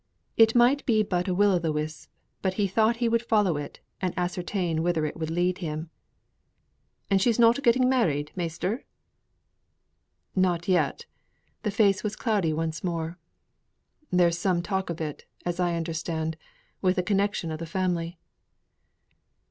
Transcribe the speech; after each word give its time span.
It 0.35 0.55
might 0.55 0.83
be 0.87 1.03
but 1.03 1.27
a 1.27 1.33
will 1.35 1.51
o' 1.51 1.59
th' 1.59 1.71
wisp, 1.71 2.09
but 2.41 2.55
he 2.55 2.65
thought 2.65 2.95
he 2.95 3.07
would 3.07 3.21
follow 3.21 3.55
it 3.55 3.81
and 4.01 4.15
ascertain 4.17 4.81
whither 4.81 5.05
it 5.05 5.15
would 5.15 5.29
lead 5.29 5.59
him. 5.59 5.91
"And 7.11 7.21
she's 7.21 7.37
not 7.37 7.61
getten 7.61 7.87
married, 7.87 8.31
measter?" 8.35 8.83
"Not 10.35 10.67
yet." 10.67 11.05
The 11.61 11.69
face 11.69 12.03
was 12.03 12.15
cloudy 12.15 12.51
once 12.51 12.83
more. 12.83 13.19
"There 14.09 14.29
is 14.29 14.39
some 14.39 14.63
talk 14.63 14.89
of 14.89 14.99
it, 15.01 15.25
as 15.45 15.59
I 15.59 15.75
understand, 15.75 16.35
with 16.81 16.97
a 16.97 17.03
connection 17.03 17.51
of 17.51 17.59
the 17.59 17.67
family." 17.67 18.17